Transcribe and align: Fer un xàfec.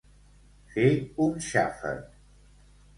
Fer 0.71 0.87
un 1.27 1.37
xàfec. 1.51 2.21